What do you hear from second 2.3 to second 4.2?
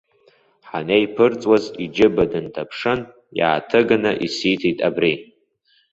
дынҭаԥшын, иааҭыганы